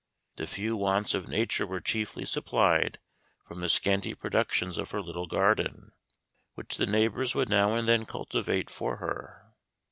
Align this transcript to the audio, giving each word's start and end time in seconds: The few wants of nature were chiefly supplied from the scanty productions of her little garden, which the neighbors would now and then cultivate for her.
The 0.37 0.47
few 0.47 0.75
wants 0.75 1.13
of 1.13 1.27
nature 1.29 1.67
were 1.67 1.79
chiefly 1.79 2.25
supplied 2.25 2.97
from 3.45 3.59
the 3.61 3.69
scanty 3.69 4.15
productions 4.15 4.79
of 4.79 4.89
her 4.89 4.99
little 4.99 5.27
garden, 5.27 5.91
which 6.55 6.77
the 6.77 6.87
neighbors 6.87 7.35
would 7.35 7.49
now 7.49 7.75
and 7.75 7.87
then 7.87 8.07
cultivate 8.07 8.71
for 8.71 8.95
her. 8.95 9.53